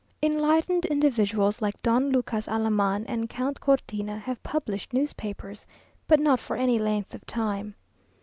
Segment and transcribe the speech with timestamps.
[0.23, 5.67] Enlightened individuals like Don Lucas Alaman and Count Cortina have published newspapers,
[6.07, 7.75] but not for any length of time.